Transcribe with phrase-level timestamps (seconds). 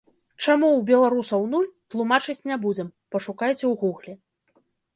[0.43, 4.13] Чаму ў беларусаў нуль, тлумачыць не будзем, пашукайце ў гугле.